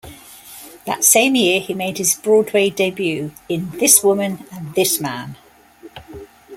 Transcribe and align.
That 0.87 1.03
same 1.05 1.35
year 1.35 1.59
he 1.59 1.75
made 1.75 1.99
his 1.99 2.15
Broadway 2.15 2.71
debut 2.71 3.33
in 3.47 3.69
"This 3.77 4.03
Woman 4.03 4.47
and 4.51 4.73
This 4.73 4.99
Man". 4.99 5.35